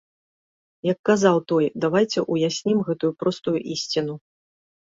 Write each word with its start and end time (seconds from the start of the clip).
Як 0.91 0.97
казаў 1.09 1.37
той, 1.51 1.69
давайце 1.85 2.19
ўяснім 2.37 2.77
гэтую 2.89 3.13
простую 3.23 3.55
ісціну. 3.77 4.15